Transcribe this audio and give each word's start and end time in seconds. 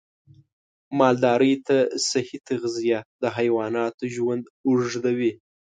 مالدارۍ 0.99 1.53
ته 1.67 1.77
صحي 2.09 2.37
تغذیه 2.47 2.99
د 3.21 3.23
حیواناتو 3.37 4.03
ژوند 4.15 4.43
اوږدوي. 4.67 5.31